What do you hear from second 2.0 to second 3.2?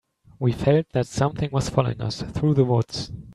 us through the woods.